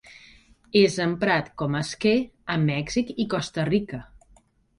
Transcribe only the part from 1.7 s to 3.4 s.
a esquer a Mèxic i